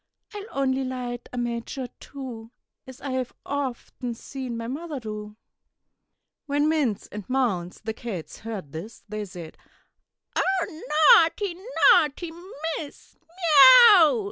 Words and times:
I'll 0.33 0.47
only 0.53 0.83
light 0.83 1.29
a 1.31 1.37
match 1.37 1.77
or 1.77 1.85
two 1.99 2.49
As 2.87 3.01
I 3.01 3.11
have 3.11 3.33
often 3.45 4.15
seen 4.15 4.57
my 4.57 4.67
mother 4.67 4.99
do." 4.99 5.35
When 6.47 6.67
Minz 6.67 7.07
and 7.11 7.23
Maunz, 7.29 7.81
the 7.83 7.93
cats, 7.93 8.39
heard 8.39 8.71
this, 8.71 9.03
They 9.07 9.25
said, 9.25 9.59
"Oh, 10.35 10.85
naughty, 11.23 11.53
naughty 11.93 12.31
Miss. 12.79 13.13
Me 13.13 13.33
ow!" 13.45 14.19